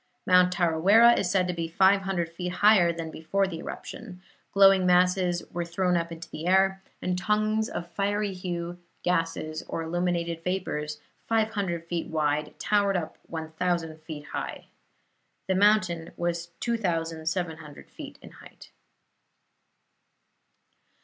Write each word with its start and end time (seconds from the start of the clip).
Mount 0.25 0.51
Tarawera 0.51 1.13
is 1.13 1.29
said 1.29 1.47
to 1.47 1.53
be 1.53 1.67
five 1.67 2.01
hundred 2.01 2.27
feet 2.27 2.53
higher 2.53 2.91
than 2.91 3.11
before 3.11 3.45
the 3.45 3.59
eruption; 3.59 4.19
glowing 4.51 4.83
masses 4.83 5.43
were 5.51 5.63
thrown 5.63 5.95
up 5.95 6.11
into 6.11 6.27
the 6.31 6.47
air, 6.47 6.81
and 7.03 7.19
tongues 7.19 7.69
of 7.69 7.87
fiery 7.87 8.33
hue, 8.33 8.79
gases 9.03 9.61
or 9.67 9.83
illuminated 9.83 10.43
vapors, 10.43 10.99
five 11.27 11.51
hundred 11.51 11.85
feet 11.85 12.07
wide, 12.07 12.55
towered 12.57 12.97
up 12.97 13.19
one 13.27 13.51
thousand 13.51 14.01
feet 14.01 14.25
high. 14.33 14.65
The 15.47 15.53
mountain 15.53 16.13
was 16.17 16.47
2,700 16.61 17.91
feet 17.91 18.17
in 18.23 18.31
height. 18.31 18.71